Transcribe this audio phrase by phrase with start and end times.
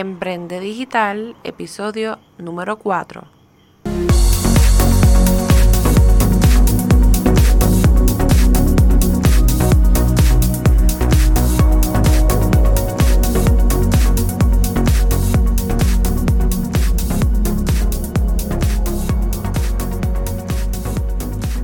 [0.00, 3.26] Emprende Digital, episodio número 4.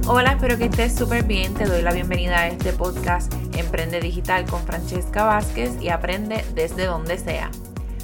[0.09, 1.55] Hola, espero que estés súper bien.
[1.55, 6.87] Te doy la bienvenida a este podcast Emprende Digital con Francesca Vázquez y aprende desde
[6.87, 7.53] donde sea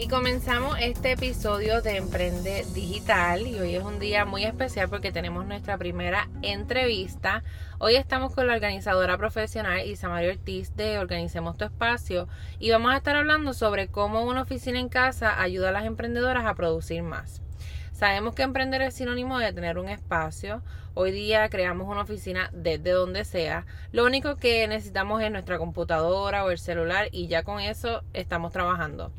[0.00, 5.10] Y comenzamos este episodio de Emprende Digital y hoy es un día muy especial porque
[5.10, 7.42] tenemos nuestra primera entrevista.
[7.78, 12.28] Hoy estamos con la organizadora profesional Isamario Ortiz de Organicemos tu Espacio
[12.60, 16.46] y vamos a estar hablando sobre cómo una oficina en casa ayuda a las emprendedoras
[16.46, 17.42] a producir más.
[17.90, 20.62] Sabemos que emprender es sinónimo de tener un espacio.
[20.94, 23.66] Hoy día creamos una oficina desde donde sea.
[23.90, 28.52] Lo único que necesitamos es nuestra computadora o el celular y ya con eso estamos
[28.52, 29.10] trabajando.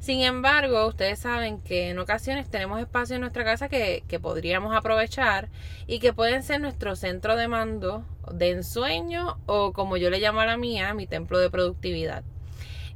[0.00, 5.50] Sin embargo, ustedes saben que en ocasiones tenemos espacios en nuestra casa que, podríamos aprovechar
[5.86, 10.40] y que pueden ser nuestro centro de mando de ensueño o como yo le llamo
[10.40, 12.24] a la mía, mi templo de productividad.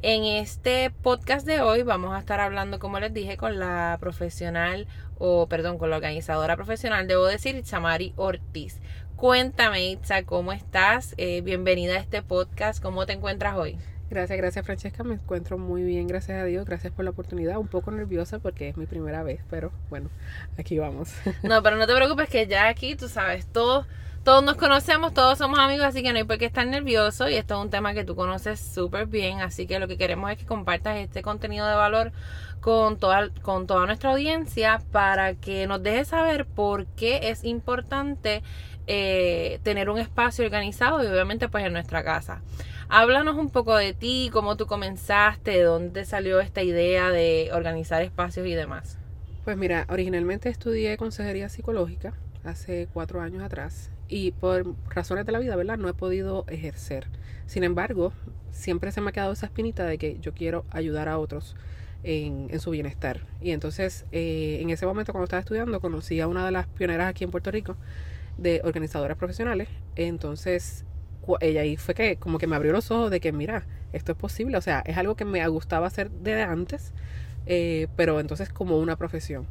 [0.00, 4.86] En este podcast de hoy vamos a estar hablando, como les dije, con la profesional
[5.18, 8.80] o perdón, con la organizadora profesional, debo decir, Chamari Ortiz.
[9.16, 11.14] Cuéntame, Itza, ¿cómo estás?
[11.18, 12.82] Eh, bienvenida a este podcast.
[12.82, 13.78] ¿Cómo te encuentras hoy?
[14.10, 17.68] Gracias, gracias Francesca, me encuentro muy bien, gracias a Dios, gracias por la oportunidad, un
[17.68, 20.10] poco nerviosa porque es mi primera vez, pero bueno,
[20.58, 21.12] aquí vamos.
[21.42, 23.86] No, pero no te preocupes que ya aquí, tú sabes, todos,
[24.22, 27.34] todos nos conocemos, todos somos amigos, así que no hay por qué estar nervioso y
[27.34, 30.38] esto es un tema que tú conoces súper bien, así que lo que queremos es
[30.38, 32.12] que compartas este contenido de valor
[32.60, 38.42] con toda, con toda nuestra audiencia para que nos dejes saber por qué es importante
[38.86, 42.42] eh, tener un espacio organizado y obviamente pues en nuestra casa.
[42.88, 48.02] Háblanos un poco de ti, cómo tú comenzaste, de dónde salió esta idea de organizar
[48.02, 48.98] espacios y demás.
[49.44, 52.14] Pues mira, originalmente estudié consejería psicológica
[52.44, 55.78] hace cuatro años atrás y por razones de la vida, ¿verdad?
[55.78, 57.06] No he podido ejercer.
[57.46, 58.12] Sin embargo,
[58.50, 61.56] siempre se me ha quedado esa espinita de que yo quiero ayudar a otros
[62.02, 63.20] en, en su bienestar.
[63.40, 67.08] Y entonces, eh, en ese momento cuando estaba estudiando, conocí a una de las pioneras
[67.08, 67.76] aquí en Puerto Rico
[68.38, 69.68] de organizadoras profesionales.
[69.96, 70.84] Entonces,
[71.40, 74.18] ella ahí fue que como que me abrió los ojos de que, mira, esto es
[74.18, 74.56] posible.
[74.56, 76.92] O sea, es algo que me gustaba hacer desde antes,
[77.46, 79.46] eh, pero entonces como una profesión.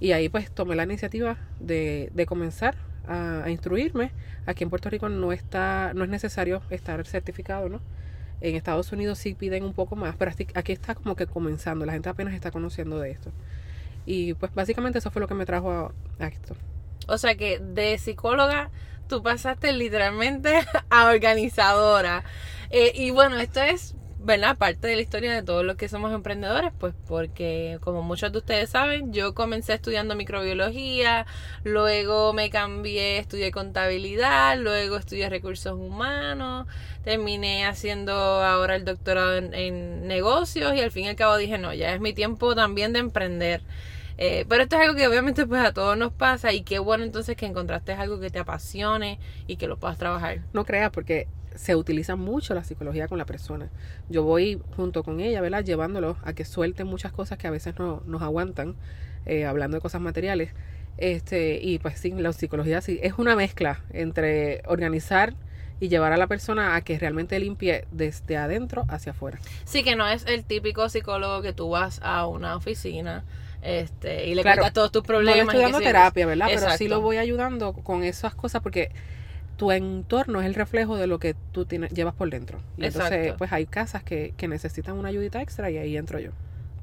[0.00, 2.76] Y ahí pues tomé la iniciativa de, de comenzar
[3.08, 4.12] a, instruirme.
[4.46, 7.80] Aquí en Puerto Rico no está, no es necesario estar certificado, ¿no?
[8.40, 11.92] En Estados Unidos sí piden un poco más, pero aquí está como que comenzando, la
[11.92, 13.32] gente apenas está conociendo de esto.
[14.06, 16.54] Y pues básicamente eso fue lo que me trajo a, a esto.
[17.08, 18.70] O sea que de psicóloga
[19.08, 20.60] tú pasaste literalmente
[20.90, 22.24] a organizadora.
[22.70, 24.58] Eh, y bueno, esto es, ¿verdad?
[24.58, 28.38] Parte de la historia de todos los que somos emprendedores, pues porque como muchos de
[28.38, 31.26] ustedes saben, yo comencé estudiando microbiología,
[31.64, 36.66] luego me cambié, estudié contabilidad, luego estudié recursos humanos,
[37.04, 41.56] terminé haciendo ahora el doctorado en, en negocios y al fin y al cabo dije,
[41.56, 43.62] no, ya es mi tiempo también de emprender.
[44.18, 47.04] Eh, pero esto es algo que obviamente pues a todos nos pasa y qué bueno
[47.04, 50.40] entonces que encontraste algo que te apasione y que lo puedas trabajar.
[50.52, 53.68] No creas porque se utiliza mucho la psicología con la persona.
[54.08, 55.64] Yo voy junto con ella, ¿verdad?
[55.64, 58.74] Llevándolo a que suelten muchas cosas que a veces no nos aguantan,
[59.26, 60.52] eh, hablando de cosas materiales.
[60.98, 65.34] Este, y pues sí, la psicología sí, es una mezcla entre organizar
[65.80, 69.38] y llevar a la persona a que realmente limpie desde adentro hacia afuera.
[69.64, 73.24] Sí, que no es el típico psicólogo que tú vas a una oficina
[73.62, 75.44] este, y le cuentas todos tus problemas.
[75.44, 76.48] No estoy dando terapia, ¿verdad?
[76.48, 78.90] Pero sí lo voy ayudando con esas cosas porque
[79.56, 82.60] tu entorno es el reflejo de lo que tú tienes, llevas por dentro.
[82.76, 86.30] Y entonces, pues hay casas que, que necesitan una ayudita extra y ahí entro yo.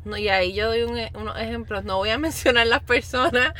[0.04, 3.54] No, y ahí yo doy un, unos ejemplos, no voy a mencionar las personas,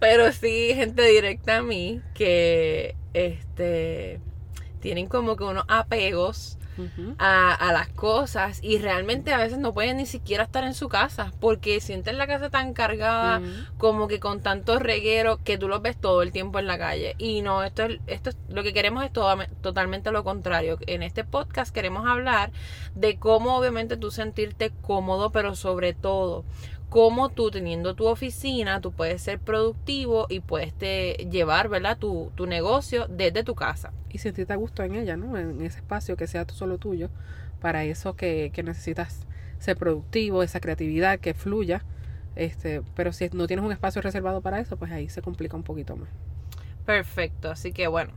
[0.00, 4.20] pero sí gente directa a mí que este
[4.82, 6.58] tienen como que unos apegos
[7.18, 11.32] a, las cosas y realmente a veces no pueden ni siquiera estar en su casa
[11.38, 13.40] porque sienten la casa tan cargada
[13.78, 17.14] como que con tanto reguero que tú los ves todo el tiempo en la calle.
[17.18, 20.78] Y no esto esto lo que queremos es todo, totalmente lo contrario.
[20.86, 22.50] En este podcast queremos hablar
[22.94, 26.44] de cómo obviamente tú sentirte cómodo pero sobre todo
[26.92, 30.74] cómo tú teniendo tu oficina, tú puedes ser productivo y puedes
[31.30, 31.96] llevar, ¿verdad?
[31.96, 33.94] Tu, tu negocio desde tu casa.
[34.10, 35.38] Y sentirte a gusto en ella, ¿no?
[35.38, 37.08] En ese espacio que sea solo tuyo,
[37.62, 39.26] para eso que, que necesitas
[39.58, 41.82] ser productivo, esa creatividad que fluya.
[42.36, 45.62] Este, pero si no tienes un espacio reservado para eso, pues ahí se complica un
[45.62, 46.10] poquito más.
[46.84, 48.12] Perfecto, así que bueno,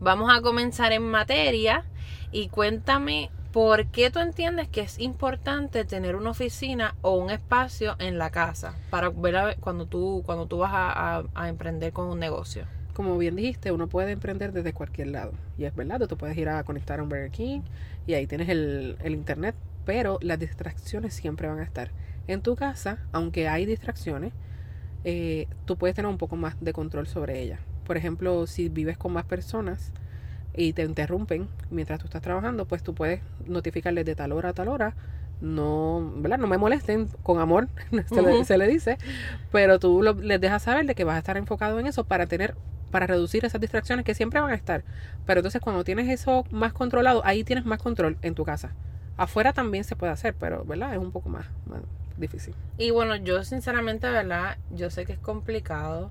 [0.00, 1.86] vamos a comenzar en materia
[2.30, 7.96] y cuéntame ¿Por qué tú entiendes que es importante tener una oficina o un espacio
[7.98, 12.66] en la casa para ver cuando tú, cuando tú vas a, emprender con un negocio?
[12.92, 15.32] Como bien dijiste, uno puede emprender desde cualquier lado.
[15.56, 17.60] Y es verdad, tú puedes ir a conectar a un Burger King
[18.06, 19.54] y ahí tienes el, internet,
[19.86, 21.90] pero las distracciones siempre van a estar.
[22.26, 24.34] En tu casa, aunque hay distracciones,
[25.04, 27.60] eh, tú puedes tener un poco más de control sobre ellas.
[27.86, 29.94] Por ejemplo, si vives con más personas,
[30.58, 34.52] y te interrumpen mientras tú estás trabajando, pues tú puedes notificarles de tal hora a
[34.52, 34.94] tal hora.
[35.40, 36.36] No, ¿verdad?
[36.38, 37.68] No me molesten, con amor
[38.44, 38.98] se, le, dice,
[39.52, 42.56] pero tú les dejas saber de que vas a estar enfocado en eso para tener
[42.90, 44.82] para reducir esas distracciones que siempre van a estar.
[45.26, 48.72] Pero entonces cuando tienes eso más controlado, ahí tienes más control en tu casa.
[49.16, 50.92] Afuera también se puede hacer, pero ¿verdad?
[50.92, 51.82] Es un poco más, más
[52.16, 52.54] difícil.
[52.78, 54.56] Y bueno, yo sinceramente, ¿verdad?
[54.74, 56.10] Yo sé que es complicado.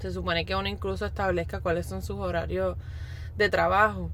[0.00, 2.76] Se supone que uno incluso establezca cuáles son sus horarios
[3.36, 4.10] de trabajo.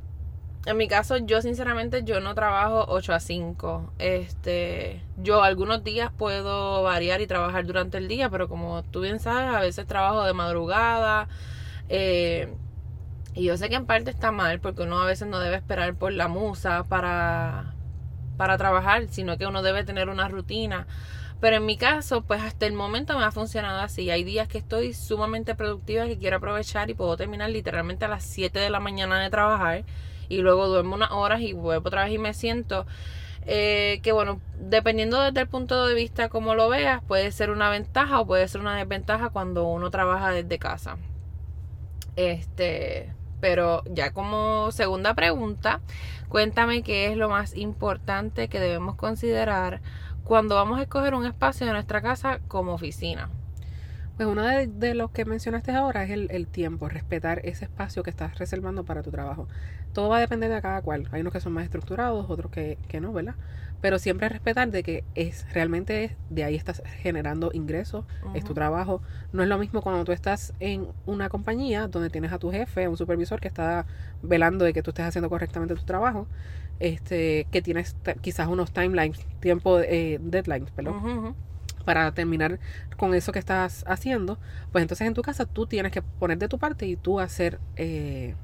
[0.65, 3.95] En mi caso, yo sinceramente yo no trabajo 8 a 5.
[3.99, 9.19] Este, yo algunos días puedo variar y trabajar durante el día, pero como tú bien
[9.19, 11.29] sabes, a veces trabajo de madrugada.
[11.89, 12.55] Eh,
[13.35, 15.95] y yo sé que en parte está mal, porque uno a veces no debe esperar
[15.95, 17.75] por la musa para,
[18.37, 20.87] para trabajar, sino que uno debe tener una rutina.
[21.43, 24.09] Pero en mi caso, pues hasta el momento me ha funcionado así.
[24.11, 28.23] Hay días que estoy sumamente productiva, que quiero aprovechar y puedo terminar literalmente a las
[28.23, 29.83] 7 de la mañana de trabajar.
[30.29, 32.87] Y luego duermo unas horas y vuelvo otra vez y me siento.
[33.45, 37.71] Eh, que bueno, dependiendo desde el punto de vista como lo veas, puede ser una
[37.71, 40.97] ventaja o puede ser una desventaja cuando uno trabaja desde casa.
[42.15, 45.81] Este, pero ya como segunda pregunta,
[46.29, 49.81] cuéntame qué es lo más importante que debemos considerar
[50.25, 53.29] cuando vamos a escoger un espacio de nuestra casa como oficina?
[54.17, 58.11] Pues uno de, los que mencionaste ahora es el, el, tiempo, respetar ese espacio que
[58.11, 59.49] estás reservando para tu trabajo.
[59.93, 61.09] Todo va a depender de cada cual.
[61.13, 63.35] Hay unos que son más estructurados, otros que, que no, ¿verdad?
[63.83, 69.03] Pero siempre respetar de que es realmente de ahí estás generando ingresos, es tu trabajo.
[69.33, 72.89] No es lo mismo cuando tú estás en una compañía donde tienes a tu jefe,
[72.89, 73.85] un supervisor que está
[74.23, 76.27] velando de que tú estés haciendo correctamente tu trabajo
[76.83, 81.37] este, que tienes quizás unos timelines, tiempo, eh, deadlines, perdón.
[81.85, 82.59] Para terminar
[82.97, 84.39] con eso que estás haciendo,
[84.73, 87.61] pues entonces en tu casa tú tienes que poner de tu parte y tú hacer,
[87.77, 88.35] eh,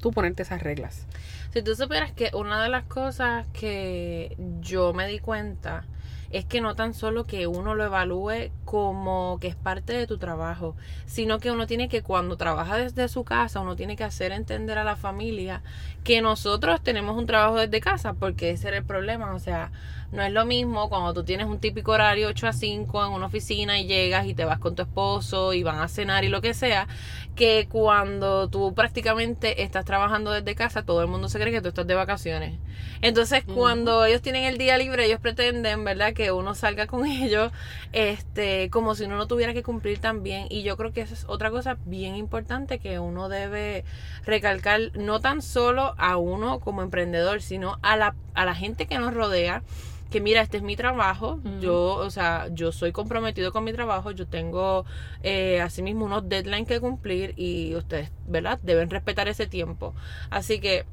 [0.00, 1.06] tú ponerte esas reglas.
[1.52, 5.84] Si tú supieras que una de las cosas que yo me di cuenta
[6.30, 10.16] es que no tan solo que uno lo evalúe como que es parte de tu
[10.16, 10.76] trabajo,
[11.06, 14.78] sino que uno tiene que cuando trabaja desde su casa, uno tiene que hacer entender
[14.78, 15.62] a la familia
[16.04, 19.72] que nosotros tenemos un trabajo desde casa, porque ese era el problema, o sea,
[20.12, 23.26] no es lo mismo cuando tú tienes un típico horario 8 a 5 en una
[23.26, 26.40] oficina y llegas y te vas con tu esposo y van a cenar y lo
[26.40, 26.88] que sea,
[27.36, 31.68] que cuando tú prácticamente estás trabajando desde casa, todo el mundo se cree que tú
[31.68, 32.58] estás de vacaciones.
[33.02, 37.52] Entonces, cuando ellos tienen el día libre, ellos pretenden, ¿verdad?, que uno salga con ellos,
[37.92, 40.46] este, como si uno no tuviera que cumplir también.
[40.50, 43.84] Y yo creo que esa es otra cosa bien importante que uno debe
[44.26, 48.98] recalcar, no tan solo a uno como emprendedor, sino a la, a la gente que
[48.98, 49.62] nos rodea
[50.10, 54.10] que mira, este es mi trabajo, yo, o sea, yo soy comprometido con mi trabajo,
[54.10, 54.84] yo tengo
[55.22, 58.58] eh, asimismo unos deadlines que cumplir y ustedes, ¿verdad?
[58.62, 59.94] Deben respetar ese tiempo.
[60.28, 60.84] Así que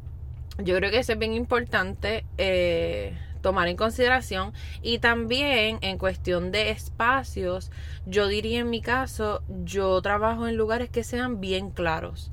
[0.60, 6.52] yo creo que eso es bien importante eh, tomar en consideración y también en cuestión
[6.52, 7.72] de espacios,
[8.06, 12.32] yo diría en mi caso, yo trabajo en lugares que sean bien claros.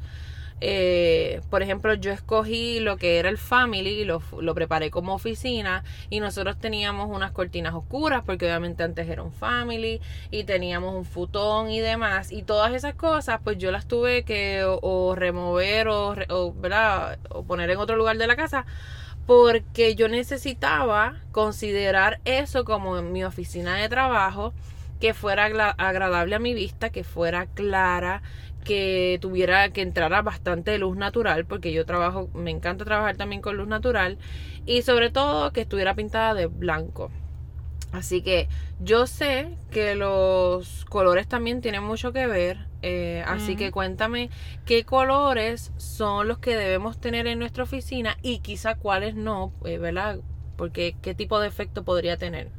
[0.67, 5.85] Eh, por ejemplo, yo escogí lo que era el family, lo, lo preparé como oficina
[6.09, 11.05] y nosotros teníamos unas cortinas oscuras porque obviamente antes era un family y teníamos un
[11.05, 16.15] futón y demás y todas esas cosas pues yo las tuve que o, remover o,
[16.31, 16.55] o,
[17.29, 18.65] o poner en otro lugar de la casa
[19.27, 24.55] porque yo necesitaba considerar eso como mi oficina de trabajo
[24.99, 28.23] que fuera agradable a mi vista, que fuera clara,
[28.65, 33.57] que tuviera que entrara bastante luz natural porque yo trabajo me encanta trabajar también con
[33.57, 34.19] luz natural
[34.67, 37.11] y sobre todo que estuviera pintada de blanco.
[37.93, 38.49] Así que
[38.81, 44.29] yo sé que los colores también tienen mucho que ver eh, así que cuéntame
[44.67, 49.79] qué colores son los que debemos tener en nuestra oficina y quizá cuáles no eh,
[49.79, 50.19] verdad
[50.57, 52.51] porque qué tipo de efecto podría tener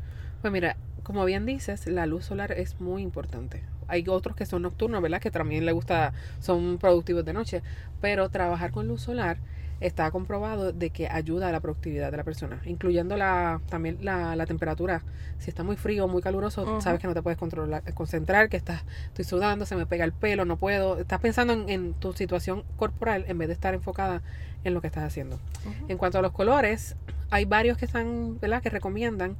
[0.41, 4.61] pues mira como bien dices la luz solar es muy importante hay otros que son
[4.61, 5.21] nocturnos, ¿verdad?
[5.21, 7.61] Que también le gusta, son productivos de noche.
[8.01, 9.37] Pero trabajar con luz solar
[9.81, 14.35] está comprobado de que ayuda a la productividad de la persona, incluyendo la, también la,
[14.35, 15.03] la temperatura.
[15.37, 18.83] Si está muy frío, muy caluroso, sabes que no te puedes controlar, concentrar, que estás,
[19.07, 20.99] estoy sudando, se me pega el pelo, no puedo.
[20.99, 24.21] Estás pensando en, tu situación corporal en vez de estar enfocada
[24.63, 25.39] en lo que estás haciendo.
[25.87, 26.95] En cuanto a los colores,
[27.29, 28.61] hay varios que están, ¿verdad?
[28.61, 29.35] Que recomiendan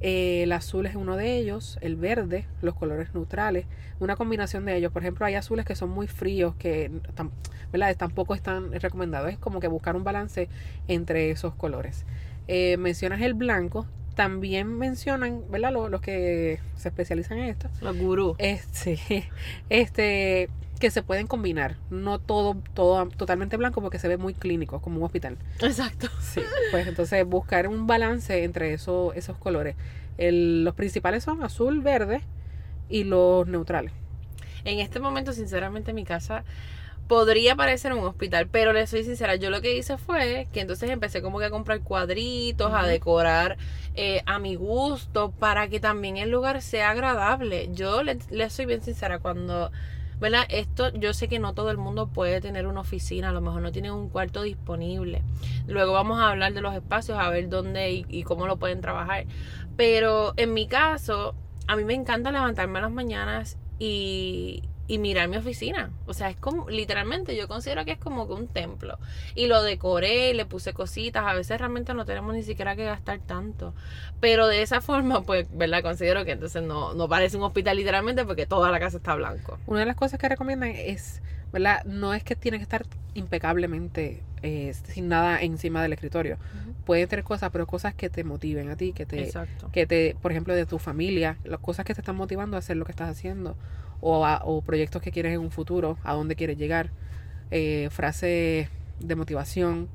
[0.00, 3.66] eh, el azul es uno de ellos, el verde, los colores neutrales,
[3.98, 4.92] una combinación de ellos.
[4.92, 6.90] Por ejemplo, hay azules que son muy fríos, que
[7.72, 7.96] ¿verdad?
[7.96, 9.30] tampoco están recomendados.
[9.30, 10.48] Es como que buscar un balance
[10.88, 12.04] entre esos colores.
[12.48, 15.72] Eh, mencionas el blanco, también mencionan, ¿verdad?
[15.72, 17.68] Los, los, que se especializan en esto.
[17.80, 18.36] Los gurús.
[18.38, 18.98] Este,
[19.68, 20.48] este,
[20.78, 21.76] que se pueden combinar.
[21.90, 25.36] No todo, todo totalmente blanco porque se ve muy clínico, como un hospital.
[25.60, 26.08] Exacto.
[26.20, 26.40] Sí,
[26.70, 29.76] pues entonces buscar un balance entre eso, esos colores.
[30.18, 32.22] El, los principales son azul, verde
[32.88, 33.92] y los neutrales.
[34.64, 36.44] En este momento, sinceramente, mi casa
[37.06, 40.90] podría parecer un hospital, pero le soy sincera, yo lo que hice fue que entonces
[40.90, 43.58] empecé como que a comprar cuadritos, a decorar
[43.94, 47.68] eh, a mi gusto, para que también el lugar sea agradable.
[47.72, 49.70] Yo le, le soy bien sincera, cuando
[50.20, 50.44] ¿verdad?
[50.48, 53.62] Esto yo sé que no todo el mundo puede tener una oficina, a lo mejor
[53.62, 55.22] no tienen un cuarto disponible.
[55.66, 59.26] Luego vamos a hablar de los espacios, a ver dónde y, cómo lo pueden trabajar.
[59.76, 61.34] Pero en mi caso,
[61.66, 65.90] a mí me encanta levantarme a las mañanas y, y mirar mi oficina.
[66.06, 68.98] O sea, es como, literalmente yo considero que es como que un templo.
[69.34, 71.24] Y lo decoré, le puse cositas.
[71.26, 73.74] A veces realmente no tenemos ni siquiera que gastar tanto.
[74.20, 75.82] Pero de esa forma, pues, ¿verdad?
[75.82, 79.58] Considero que entonces no, no parece un hospital literalmente porque toda la casa está blanco.
[79.66, 81.84] Una de las cosas que recomiendan es, ¿verdad?
[81.84, 86.38] No es que tiene que estar impecablemente eh, sin nada encima del escritorio.
[86.84, 89.32] Pueden tener cosas, pero cosas que te motiven a ti, que te,
[89.72, 92.76] que te, por ejemplo, de tu familia, las cosas que te están motivando a hacer
[92.76, 93.56] lo que estás haciendo
[94.00, 96.90] o, proyectos que quieres en un futuro, a dónde quieres llegar,
[97.50, 98.68] eh, frases
[99.00, 99.88] de motivación,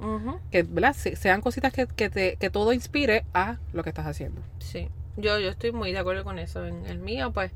[0.52, 0.94] que ¿verdad?
[0.94, 4.42] sean cositas que, que, te, que todo inspire a lo que estás haciendo.
[4.60, 6.66] Sí, yo, yo estoy muy de acuerdo con eso.
[6.66, 7.52] En el mío, pues,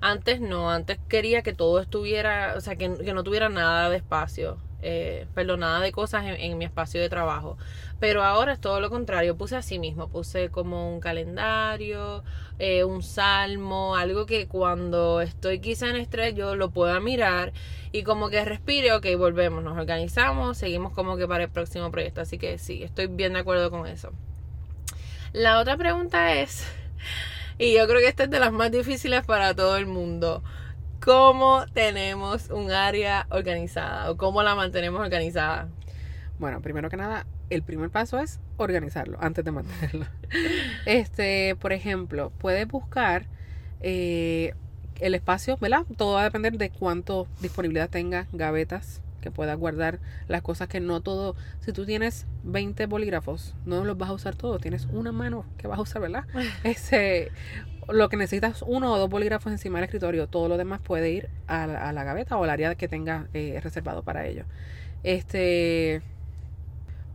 [0.00, 3.96] antes no, antes quería que todo estuviera, o sea, que, que no tuviera nada de
[3.96, 7.56] espacio eh, perdón, nada de cosas en, mi espacio de trabajo.
[8.00, 12.24] Pero ahora es todo lo contrario, puse así mismo, puse como un calendario,
[12.58, 17.52] eh, un salmo, algo que cuando estoy quizá en estrés yo lo pueda mirar
[17.92, 22.20] y como que respire, ok, volvemos, nos organizamos, seguimos como que para el próximo proyecto.
[22.20, 24.10] Así que sí, estoy bien de acuerdo con eso.
[25.32, 26.66] La otra pregunta es,
[27.58, 30.42] y yo creo que esta es de las más difíciles para todo el mundo
[31.04, 35.68] cómo tenemos un área organizada o cómo la mantenemos organizada.
[36.38, 40.06] Bueno, primero que nada, el primer paso es organizarlo antes de mantenerlo.
[40.86, 43.26] este, por ejemplo, puedes buscar
[43.80, 44.54] eh,
[45.00, 45.84] el espacio, ¿verdad?
[45.96, 50.80] Todo va a depender de cuánto disponibilidad tenga, gavetas que puedas guardar las cosas que
[50.80, 51.34] no todo.
[51.60, 54.60] Si tú tienes 20 bolígrafos, no los vas a usar todos.
[54.60, 56.24] Tienes una mano que vas a usar, ¿verdad?
[56.64, 57.30] Ese,
[57.88, 61.28] lo que necesitas uno o dos bolígrafos encima del escritorio, todo lo demás puede ir
[61.46, 64.44] a, la gaveta o al área que tenga eh, reservado para ello.
[65.02, 66.02] Este,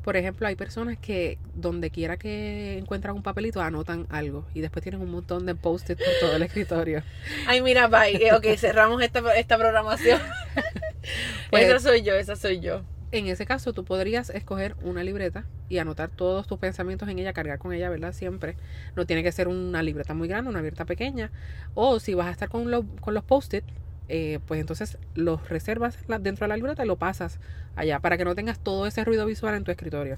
[0.07, 4.81] por ejemplo, hay personas que donde quiera que encuentran un papelito anotan algo y después
[4.81, 7.03] tienen un montón de post-it por todo el escritorio.
[7.47, 8.15] Ay, mira, bye.
[8.15, 10.21] Eh, ok, cerramos esta, esta programación.
[11.49, 12.83] Pues esa soy yo, esa soy yo.
[13.11, 17.31] En ese caso, tú podrías escoger una libreta y anotar todos tus pensamientos en ella,
[17.31, 18.11] cargar con ella, ¿verdad?
[18.11, 18.57] Siempre.
[18.95, 21.31] No tiene que ser una libreta muy grande, una libreta pequeña.
[21.73, 23.63] O si vas a estar con, con los post-it,
[24.09, 27.39] eh, pues entonces los reservas dentro de la libreta y lo pasas
[27.75, 30.17] allá para que no tengas todo ese ruido visual en tu escritorio.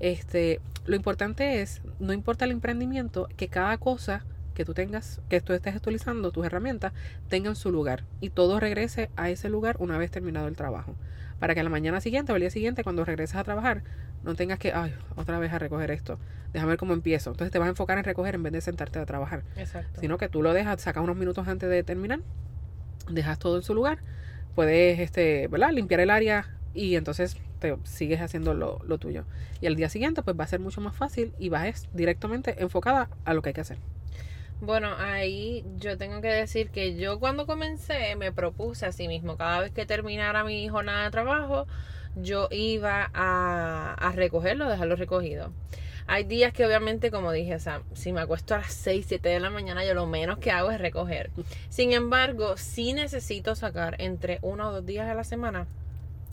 [0.00, 5.40] Este, lo importante es, no importa el emprendimiento, que cada cosa que tú tengas, que
[5.40, 6.92] tú estés utilizando, tus herramientas,
[7.28, 10.96] tengan su lugar y todo regrese a ese lugar una vez terminado el trabajo
[11.42, 13.82] para que a la mañana siguiente o el día siguiente, cuando regreses a trabajar,
[14.22, 16.20] no tengas que, ay, otra vez a recoger esto.
[16.52, 17.30] Déjame ver cómo empiezo.
[17.30, 19.42] Entonces te vas a enfocar en recoger en vez de sentarte a trabajar.
[19.56, 20.00] Exacto.
[20.00, 22.20] Sino que tú lo dejas, sacas unos minutos antes de terminar,
[23.10, 23.98] dejas todo en su lugar,
[24.54, 25.72] puedes, este, ¿verdad?
[25.72, 29.24] Limpiar el área y entonces te sigues haciendo lo, lo tuyo.
[29.60, 33.08] Y al día siguiente, pues va a ser mucho más fácil y vas directamente enfocada
[33.24, 33.78] a lo que hay que hacer.
[34.62, 39.36] Bueno, ahí yo tengo que decir que yo cuando comencé me propuse a sí mismo,
[39.36, 41.66] cada vez que terminara mi jornada de trabajo,
[42.14, 45.52] yo iba a, a recogerlo, dejarlo recogido.
[46.06, 49.30] Hay días que obviamente, como dije, o sea, si me acuesto a las 6, 7
[49.30, 51.32] de la mañana, yo lo menos que hago es recoger.
[51.68, 55.66] Sin embargo, sí necesito sacar entre uno o dos días a la semana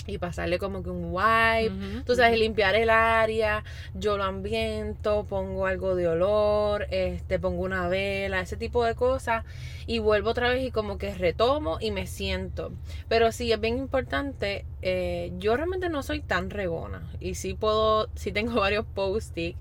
[0.07, 3.63] y pasarle como que un wipe, tú sabes, limpiar el área,
[3.93, 9.43] yo lo ambiento, pongo algo de olor, este, pongo una vela, ese tipo de cosas
[9.85, 12.71] y vuelvo otra vez y como que retomo y me siento.
[13.07, 18.09] Pero sí es bien importante, eh, yo realmente no soy tan regona y sí puedo,
[18.15, 19.55] sí tengo varios post-it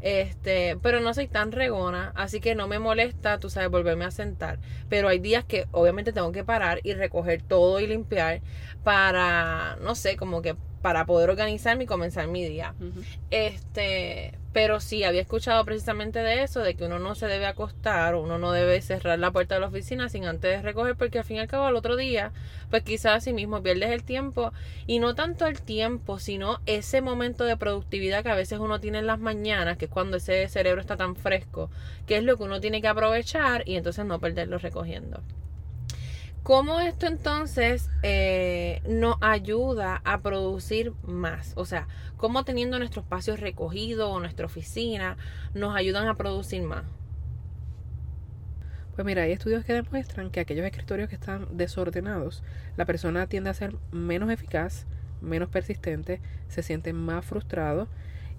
[0.00, 4.10] este, pero no soy tan regona, así que no me molesta, tú sabes, volverme a
[4.10, 4.58] sentar.
[4.88, 8.42] Pero hay días que obviamente tengo que parar y recoger todo y limpiar
[8.82, 12.74] para, no sé, como que para poder organizarme y comenzar mi día.
[13.30, 18.16] Este, pero sí, había escuchado precisamente de eso, de que uno no se debe acostar,
[18.16, 21.38] uno no debe cerrar la puerta de la oficina sin antes recoger, porque al fin
[21.38, 22.32] y al cabo al otro día,
[22.68, 24.52] pues quizás así mismo pierdes el tiempo,
[24.86, 28.98] y no tanto el tiempo, sino ese momento de productividad que a veces uno tiene
[28.98, 31.70] en las mañanas, que es cuando ese cerebro está tan fresco,
[32.06, 35.22] que es lo que uno tiene que aprovechar y entonces no perderlo recogiendo.
[36.44, 41.54] ¿Cómo esto entonces eh, nos ayuda a producir más?
[41.56, 45.16] O sea, ¿cómo teniendo nuestro espacio recogido o nuestra oficina
[45.54, 46.84] nos ayudan a producir más?
[48.94, 52.42] Pues mira, hay estudios que demuestran que aquellos escritorios que están desordenados,
[52.76, 54.84] la persona tiende a ser menos eficaz,
[55.22, 57.88] menos persistente, se siente más frustrado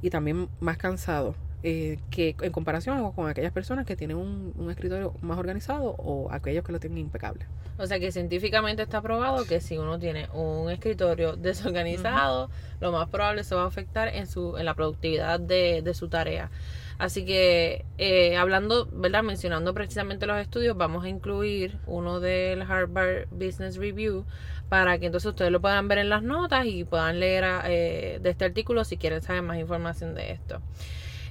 [0.04, 5.14] y también más cansado eh, que en comparación con aquellas personas que tienen un, escritorio
[5.22, 7.46] más organizado o aquellos que lo tienen impecable.
[7.78, 13.10] O sea que científicamente está probado que si uno tiene un escritorio desorganizado, lo más
[13.10, 16.50] probable se va a afectar en, su, en la productividad de, de su tarea.
[16.98, 19.24] Así que eh, hablando, ¿verdad?
[19.24, 24.26] Mencionando precisamente los estudios, vamos a incluir uno del Harvard Business Review
[24.70, 28.30] para que entonces ustedes lo puedan ver en las notas y puedan leer eh, de
[28.30, 30.62] este artículo si quieren saber más información de esto.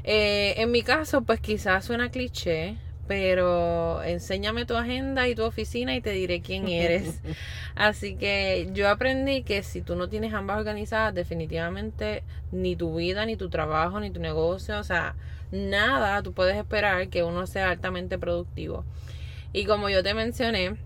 [0.04, 2.76] Eh, en mi caso, pues quizás suena cliché,
[3.08, 7.20] pero enséñame tu agenda y tu oficina y te diré quién eres.
[7.74, 13.26] Así que yo aprendí que si tú no tienes ambas organizadas, definitivamente ni tu vida,
[13.26, 15.16] ni tu trabajo, ni tu negocio, o sea,
[15.50, 18.84] nada, tú puedes esperar que uno sea altamente productivo.
[19.52, 20.76] Y como yo te mencioné,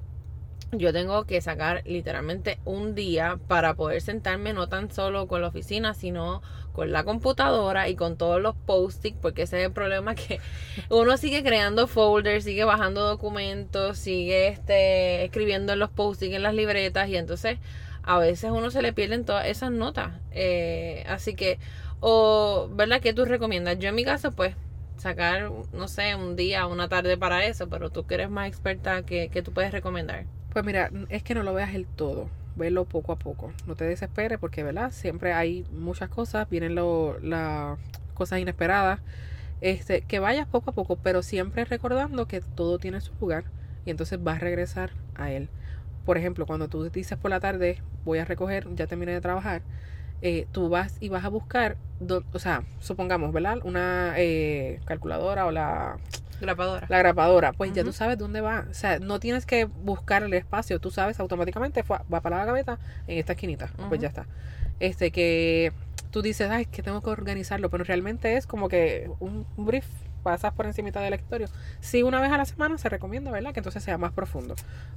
[0.73, 5.49] yo tengo que sacar literalmente un día para poder sentarme no tan solo con la
[5.49, 10.15] oficina, sino con la computadora y con todos los post-it, porque ese es el problema
[10.15, 10.41] que
[10.91, 16.55] uno sigue creando folders, sigue bajando documentos, sigue este, escribiendo en los post-it, en las
[16.55, 17.59] libretas, y entonces
[18.03, 20.13] a veces uno se le pierden todas esas notas.
[20.33, 21.59] Eh, así que,
[22.01, 23.01] o, ¿verdad?
[23.01, 23.79] ¿Qué tú recomiendas?
[23.79, 24.55] Yo en mi caso, pues,
[24.99, 29.03] sacar, no sé, un día, una tarde para eso, pero tú que eres más experta,
[29.05, 30.27] ¿qué, qué tú puedes recomendar?
[30.53, 33.85] Pues mira, es que no lo veas el todo, velo poco a poco, no te
[33.85, 34.91] desesperes porque, ¿verdad?
[34.93, 37.79] Siempre hay muchas cosas, vienen las
[38.15, 39.01] cosas inesperadas,
[39.61, 43.45] este, que vayas poco a poco, pero siempre recordando que todo tiene su lugar
[43.85, 45.49] y entonces vas a regresar a él.
[46.07, 49.63] Por ejemplo, cuando tú dices por la tarde, voy a recoger, ya terminé de trabajar,
[50.23, 51.77] eh, tú vas y vas a buscar,
[52.33, 53.59] o sea, supongamos, ¿verdad?
[53.65, 55.99] Una eh, calculadora o la
[56.41, 56.87] Grapadora.
[56.89, 58.67] La grapadora, pues ya tú sabes dónde va.
[58.71, 62.79] O sea, no tienes que buscar el espacio, tú sabes automáticamente, va para la gaveta
[63.07, 63.71] en esta esquinita.
[63.89, 64.27] Pues ya está.
[64.81, 65.73] Este que
[66.11, 69.87] tú dices, ay, que tengo que organizarlo, pero realmente es como que un, brief
[70.29, 71.49] pasas por encima del escritorio.
[71.81, 73.55] Sí, una vez a la semana se recomienda, ¿verdad?
[73.55, 74.57] Que entonces sea más profundo.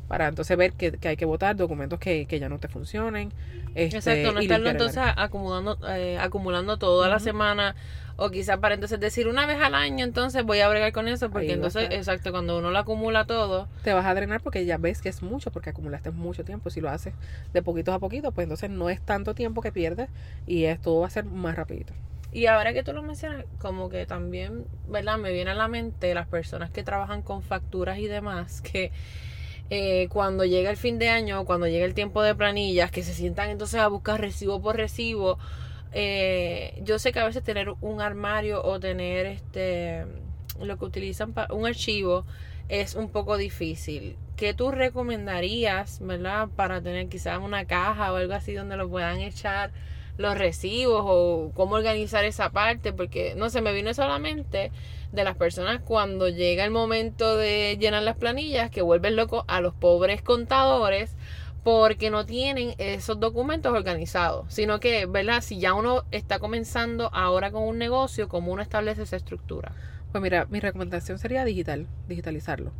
[0.10, 3.32] Para entonces ver que, hay que votar documentos que, ya no te funcionen.
[3.74, 7.76] Este, Exacto, no estarlo entonces acumulando, eh, acumulando toda la semana
[8.17, 11.32] o quizás para entonces decir una vez al año, entonces voy a bregar con eso,
[11.32, 13.70] porque entonces, exacto, cuando uno lo acumula todo.
[13.84, 16.70] Te vas a drenar porque ya ves que es mucho, porque acumulaste mucho tiempo.
[16.70, 17.13] Si lo haces
[17.54, 20.10] de poquito a poquito, pues entonces no es tanto tiempo que pierdes
[20.46, 21.94] y esto va a ser más rapidito.
[22.32, 25.17] Y ahora que tú lo mencionas, como que también, ¿verdad?
[25.17, 28.91] Me viene a la mente las personas que trabajan con facturas y demás, que
[29.70, 33.13] eh, cuando llega el fin de año, cuando llega el tiempo de planillas, que se
[33.13, 35.38] sientan entonces a buscar recibo por recibo,
[35.94, 40.06] eh, yo sé que a veces tener un armario o tener este
[40.62, 42.26] lo que utilizan para un archivo
[42.70, 44.17] es un poco difícil.
[44.38, 49.20] ¿Qué tú recomendarías, verdad, para tener quizás una caja o algo así donde lo puedan
[49.20, 49.72] echar
[50.22, 52.94] los recibos o cómo organizar esa parte?
[52.94, 54.72] Porque no sé, me vino solamente
[55.12, 59.60] de las personas cuando llega el momento de llenar las planillas que vuelven locos a
[59.60, 61.16] los pobres contadores
[61.64, 65.42] porque no tienen esos documentos organizados, sino que, ¿verdad?
[65.42, 69.74] Si ya uno está comenzando ahora con un negocio, ¿cómo uno establece esa estructura?
[70.12, 72.72] Pues mira, mi recomendación sería digital, digitalizarlo.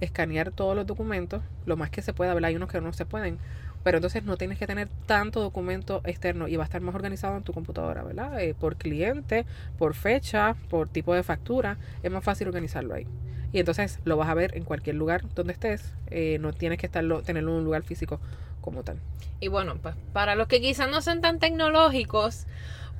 [0.00, 2.48] Escanear todos los documentos, lo más que se pueda, ¿verdad?
[2.48, 3.38] Hay unos que no se pueden,
[3.82, 7.36] pero entonces no tienes que tener tanto documento externo y va a estar más organizado
[7.36, 8.40] en tu computadora, ¿verdad?
[8.40, 9.46] Eh, por cliente,
[9.78, 13.06] por fecha, por tipo de factura, es más fácil organizarlo ahí.
[13.52, 16.86] Y entonces lo vas a ver en cualquier lugar donde estés, eh, no tienes que
[16.86, 18.20] estarlo, tenerlo en un lugar físico
[18.60, 18.98] como tal.
[19.40, 22.46] Y bueno, pues para los que quizás no sean tan tecnológicos,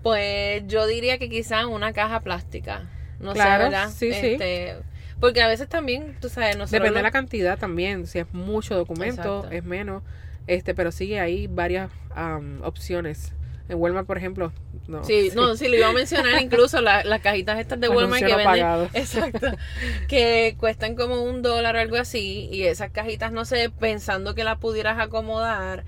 [0.02, 2.82] pues yo diría que quizás una caja plástica.
[3.20, 3.90] No Claro, sé, ¿verdad?
[3.90, 4.26] sí, sí.
[4.32, 4.76] Este,
[5.20, 8.76] Porque a veces también, tú sabes, nosotros Depende de la cantidad también, si es mucho
[8.76, 9.50] documento, Exacto.
[9.50, 10.02] es menos,
[10.48, 13.32] este, pero sí hay varias am, opciones.
[13.68, 14.50] En Walmart, por ejemplo,
[14.88, 15.04] no.
[15.04, 18.30] Sí, no, sí, lo iba a mencionar incluso la- las cajitas estas de Walmart que
[18.30, 18.88] no venden, pagado.
[18.94, 19.46] exacto,
[20.08, 24.42] que cuestan como un dólar o algo así y esas cajitas, no sé, pensando que
[24.42, 25.84] las pudieras acomodar,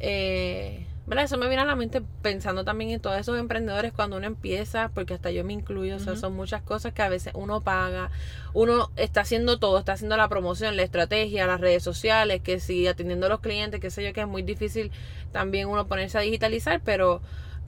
[0.00, 1.24] eh, ¿verdad?
[1.24, 4.90] Eso me viene a la mente pensando también en todos esos emprendedores cuando uno empieza,
[4.94, 8.10] porque hasta yo me incluyo, o sea, son muchas cosas que a veces uno paga,
[8.54, 12.86] uno está haciendo todo, está haciendo la promoción, la estrategia, las redes sociales, que si
[12.86, 14.90] atendiendo a los clientes, qué sé yo, que es muy difícil
[15.32, 17.20] también uno ponerse a digitalizar, pero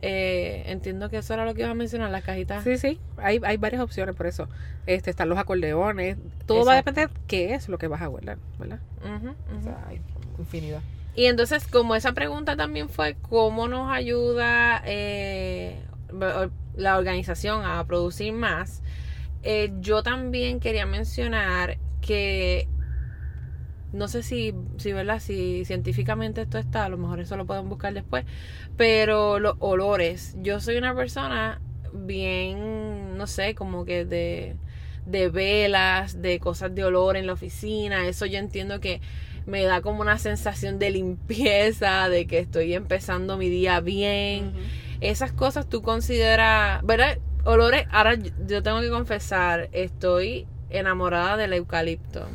[0.02, 2.64] eh, entiendo que eso era lo que ibas a mencionar, las cajitas.
[2.64, 4.48] Sí, sí, hay, hay varias opciones por eso.
[4.86, 8.38] Este, están los acordeones, todo va a depender qué es lo que vas a guardar,
[8.58, 8.78] ¿verdad?
[9.04, 10.00] Ujú, O sea, hay
[10.38, 10.80] infinidad.
[11.16, 15.82] Y entonces, como esa pregunta también fue cómo nos ayuda eh,
[16.76, 18.82] la organización a producir más,
[19.42, 22.68] eh, yo también quería mencionar que
[23.92, 25.20] no sé si, si, ¿verdad?
[25.20, 28.26] si científicamente esto está, a lo mejor eso lo pueden buscar después,
[28.76, 31.62] pero los olores, yo soy una persona
[31.94, 34.56] bien, no sé, como que de,
[35.06, 39.00] de velas, de cosas de olor en la oficina, eso yo entiendo que
[39.46, 44.52] me da como una sensación de limpieza, de que estoy empezando mi día bien.
[45.00, 47.18] Esas cosas tú consideras, ¿verdad?
[47.44, 50.46] Olores, ahora yo tengo que confesar, estoy
[50.78, 52.26] enamorada del eucalipto.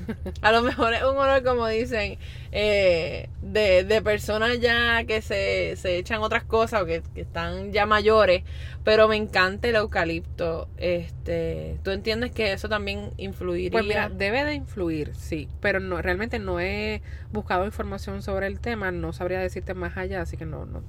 [0.42, 2.18] A lo mejor es un olor, como dicen,
[2.52, 7.72] eh, de, de personas ya que se, se echan otras cosas o que, que están
[7.72, 8.44] ya mayores,
[8.84, 10.68] pero me encanta el eucalipto.
[10.78, 13.72] Este, ¿Tú entiendes que eso también influiría?
[13.72, 17.02] Pues mira, debe de influir, sí, pero no realmente no he
[17.32, 20.82] buscado información sobre el tema, no sabría decirte más allá, así que no, no,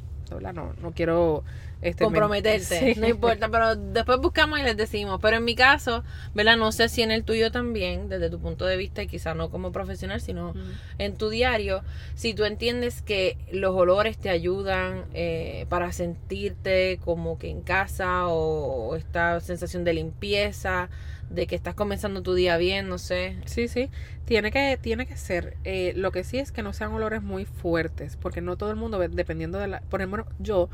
[0.53, 1.45] no, no quiero
[1.83, 3.01] este, comprometerte, Sí.
[3.01, 5.19] no importa, pero después buscamos y les decimos.
[5.21, 6.57] Pero en mi caso, ¿verdad?
[6.57, 9.51] No sé si en el tuyo también, desde tu punto de vista, y quizá no
[9.51, 10.55] como profesional, sino
[10.99, 11.83] en tu diario,
[12.15, 18.29] si tú entiendes que los olores te ayudan eh, para sentirte como que en casa
[18.29, 20.89] o, o esta sensación de limpieza,
[21.35, 23.37] de que estás comenzando tu día bien, no sé.
[23.47, 23.91] Sí, sí,
[24.25, 25.57] tiene que, tiene que ser.
[25.65, 28.77] Eh, lo que sí es que no sean olores muy fuertes, porque no todo el
[28.77, 30.69] mundo, dependiendo de la, por ejemplo, yo,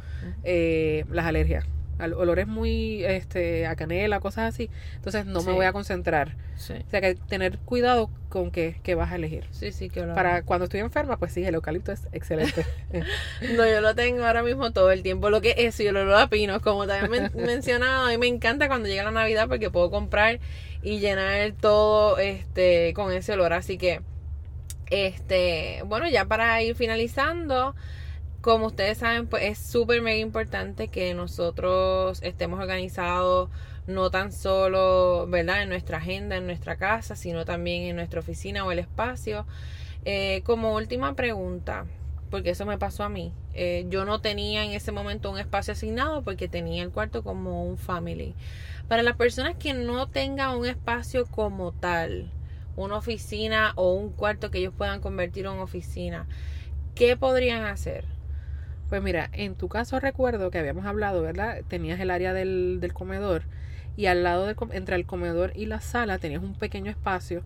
[0.44, 5.46] eh, las alergias, al- olores muy, este, a canela, cosas así, entonces no Sí.
[5.48, 6.36] me voy a concentrar.
[6.56, 9.44] Sí, O sea que tener cuidado con qué, qué vas a elegir.
[9.52, 10.02] sí, sí que.
[10.02, 12.64] Para cuando estoy enferma, pues sí, el eucalipto es excelente.
[13.56, 15.30] No, yo lo tengo ahora mismo todo el tiempo.
[15.30, 18.18] Lo que es eso y el olor a pinos, como también men- mencionado, a mí
[18.18, 20.40] me encanta cuando llega la Navidad porque puedo comprar
[20.82, 23.52] y llenar todo este con ese olor.
[23.52, 24.00] Así que,
[24.90, 27.74] este, bueno, ya para ir finalizando,
[28.40, 33.50] como ustedes saben, pues es súper mega importante que nosotros estemos organizados
[33.86, 35.62] no tan solo, ¿verdad?
[35.62, 39.46] En nuestra agenda, en nuestra casa, sino también en nuestra oficina o el espacio.
[40.04, 41.86] Eh, como última pregunta,
[42.30, 43.32] porque eso me pasó a mí.
[43.54, 47.64] eh, yo no tenía en ese momento un espacio asignado porque tenía el cuarto como
[47.64, 48.34] un family.
[48.88, 52.30] Para las personas que no tengan un espacio como tal,
[52.76, 56.26] una oficina o un cuarto que ellos puedan convertir en oficina,
[56.94, 58.17] ¿qué podrían hacer?
[58.88, 61.58] Pues mira, en tu caso recuerdo que habíamos hablado, ¿verdad?
[61.68, 63.42] Tenías el área del, del comedor
[63.96, 67.42] y al lado del, entre el comedor y la sala tenías un pequeño espacio.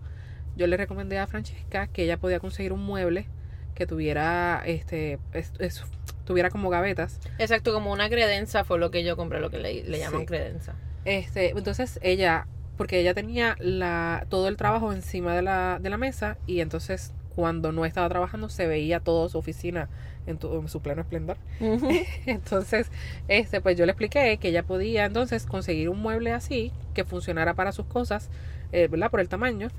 [0.55, 3.27] Yo le recomendé a Francesca que ella podía conseguir un mueble
[3.75, 5.83] que tuviera, este, es- es-
[6.25, 7.19] tuviera como gavetas.
[7.39, 10.25] Exacto, como una credenza fue lo que yo compré, lo que le, le llaman Sí.
[10.27, 10.75] credenza.
[11.05, 15.97] Este, entonces ella, porque ella tenía la, todo el trabajo encima de la, de la
[15.97, 19.89] mesa y entonces cuando no estaba trabajando se veía toda su oficina
[20.27, 21.37] en, tu- en su pleno esplendor.
[22.25, 22.91] Entonces,
[23.27, 27.53] este, pues yo le expliqué que ella podía entonces conseguir un mueble así que funcionara
[27.53, 28.29] para sus cosas,
[28.71, 29.11] eh, ¿verdad?
[29.11, 29.69] Por el tamaño.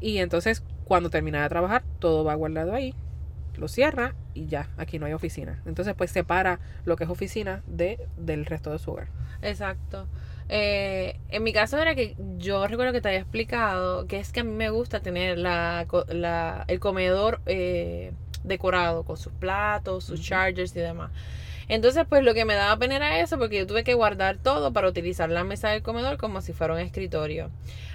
[0.00, 2.94] Y entonces, cuando terminara de trabajar, todo va guardado ahí,
[3.58, 5.60] lo cierra y ya, aquí no hay oficina.
[5.66, 9.08] Entonces, pues separa lo que es oficina de, del resto de su hogar.
[9.42, 10.06] Exacto.
[10.52, 14.40] Eh, en mi caso era que yo recuerdo que te había explicado que es que
[14.40, 15.86] a mí me gusta tener la,
[16.66, 20.28] el comedor eh, decorado con sus platos, sus Ujú.
[20.28, 21.12] chargers y demás.
[21.70, 24.72] Entonces, pues lo que me daba pena era eso, porque yo tuve que guardar todo
[24.72, 27.48] para utilizar la mesa del comedor como si fuera un escritorio.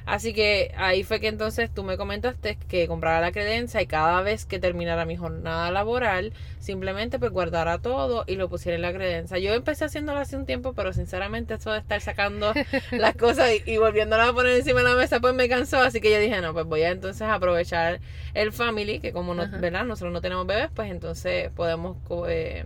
[0.06, 4.22] Así que ahí fue que entonces tú me comentaste que comprara la credencia y cada
[4.22, 8.94] vez que terminara mi jornada laboral, simplemente pues guardara todo y lo pusiera en la
[8.94, 9.40] credencia.
[9.40, 12.54] Yo empecé haciéndolo hace un tiempo, pero sinceramente eso de estar sacando
[12.92, 16.00] las cosas y, y volviéndolas a poner encima de la mesa pues me cansó, así
[16.00, 18.00] que yo dije, no, pues voy a entonces aprovechar
[18.36, 19.84] el family, que como no, ¿verdad?
[19.84, 21.98] nosotros no tenemos bebés, pues entonces podemos
[22.30, 22.64] eh,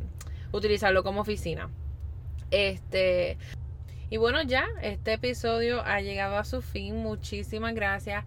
[0.51, 1.69] utilizarlo como oficina.
[2.51, 3.37] Este,
[4.09, 6.97] y bueno, ya este episodio ha llegado a su fin.
[6.97, 8.25] Muchísimas gracias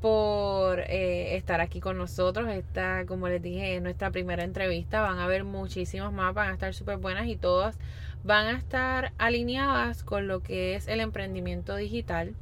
[0.00, 2.48] por eh, estar aquí con nosotros.
[2.48, 5.00] Esta, como les dije, es nuestra primera entrevista.
[5.00, 7.78] Van a haber muchísimas más, van a estar súper buenas y todas
[8.24, 12.34] van a estar alineadas con lo que es el emprendimiento digital.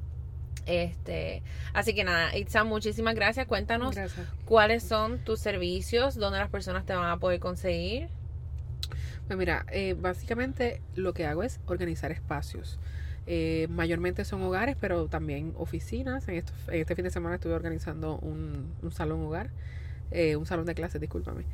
[0.67, 3.47] Este, así que nada, Itza, muchísimas gracias.
[3.47, 3.97] Cuéntanos
[4.45, 8.09] cuáles son tus servicios, dónde las personas te van a poder conseguir.
[9.31, 12.81] Pues mira, eh, básicamente lo que hago es organizar espacios.
[13.29, 16.27] Eh, mayormente son hogares, pero también oficinas.
[16.27, 19.51] En, este fin de semana estuve organizando un, salón hogar,
[20.11, 21.45] eh, un salón de clases, discúlpame.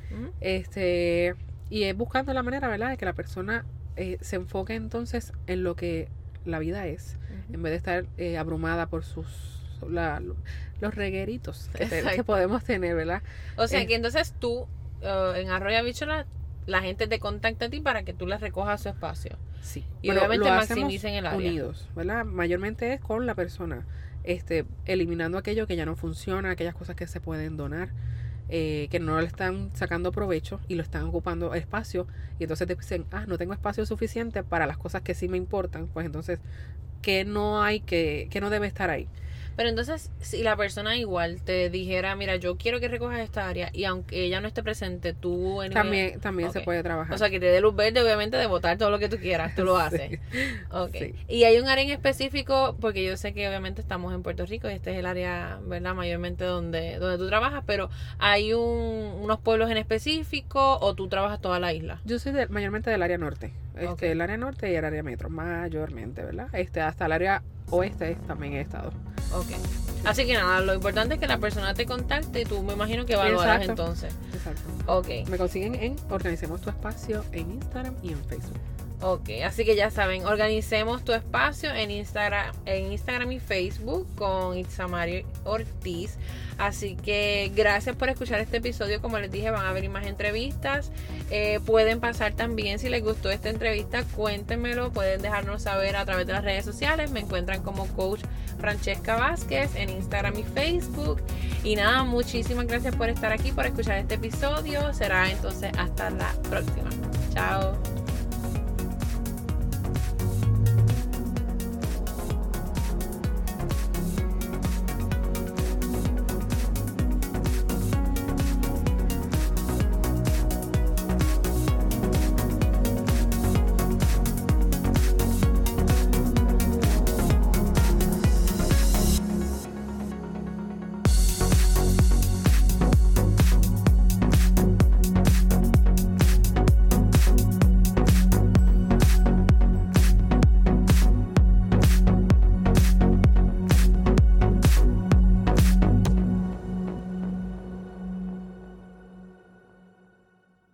[0.41, 1.35] Este,
[1.69, 3.67] y es buscando la manera, ¿verdad?, de que la persona
[4.23, 6.09] se enfoque entonces en lo que
[6.47, 7.19] la vida es,
[7.53, 13.21] en vez de estar abrumada por sus los regueritos que, podemos tener, ¿verdad?
[13.59, 14.67] O sea que entonces tú
[15.03, 16.25] en Arroyo Bichola
[16.67, 19.39] la gente te contacta a ti para que tú les recojas su espacio.
[19.63, 19.85] Sí.
[20.03, 21.39] Y obviamente maximicen el área.
[21.39, 22.25] Unidos, ¿verdad?
[22.25, 23.87] Mayormente es con la persona,
[24.25, 27.91] este, eliminando aquello que ya no funciona, aquellas cosas que se pueden donar,
[28.49, 32.07] eh, que no le están sacando provecho y lo están ocupando espacio.
[32.39, 35.37] Y entonces te dicen, ah, no tengo espacio suficiente para las cosas que sí me
[35.37, 35.87] importan.
[35.87, 36.41] Pues entonces,
[37.01, 39.09] ¿qué no hay que, qué no debe estar ahí?
[39.57, 43.71] Pero entonces, si la persona igual te dijera, mira, yo quiero que recojas esta área
[43.73, 45.63] y aunque ella no esté presente, tú...
[45.63, 47.15] En también también se puede trabajar.
[47.15, 49.55] O sea, que te dé luz verde, obviamente, de votar todo lo que tú quieras,
[49.55, 50.21] tú lo haces.
[50.71, 51.15] okay.
[51.29, 54.69] Y hay un área en específico, porque yo sé que obviamente estamos en Puerto Rico
[54.69, 55.95] y este es el área, ¿verdad?
[55.95, 57.89] Mayormente donde, donde tú trabajas, pero
[58.19, 58.63] hay un,
[59.23, 62.01] unos pueblos en específico o tú trabajas toda la isla.
[62.05, 63.53] Yo soy mayormente del área norte.
[63.77, 66.49] Este, El área norte y el área metro, mayormente, ¿verdad?
[66.53, 68.91] Este, hasta el área oeste también he estado.
[69.33, 69.49] Ok.
[70.05, 73.05] Así que nada, lo importante es que la persona te contacte y tú me imagino
[73.07, 74.15] que evaluarás entonces.
[74.33, 74.63] Exacto.
[74.87, 75.29] Ok.
[75.29, 78.59] Me consiguen en Organicemos tu Espacio en Instagram y en Facebook.
[79.03, 84.57] Ok, así que ya saben, organicemos tu espacio en Instagram, en Instagram y Facebook con
[84.57, 86.17] Itzamari Ortiz.
[86.57, 89.03] Así que gracias por escuchar este episodio.
[89.03, 90.91] Como les dije, van a haber más entrevistas.
[91.31, 94.91] Eh, pueden pasar también, si les gustó esta entrevista, cuéntenmelo.
[94.91, 97.11] Pueden dejarnos saber a través de las redes sociales.
[97.11, 98.23] Me encuentran como coach
[98.59, 101.21] Francesca Vázquez en Instagram y Facebook.
[101.63, 104.95] Y nada, muchísimas gracias por estar aquí, por escuchar este episodio.
[104.95, 106.89] Será entonces hasta la próxima.
[107.35, 107.96] Chao.